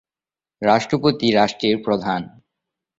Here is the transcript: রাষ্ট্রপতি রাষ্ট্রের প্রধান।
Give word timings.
রাষ্ট্রপতি 0.61 1.27
রাষ্ট্রের 1.31 1.75
প্রধান। 1.85 2.21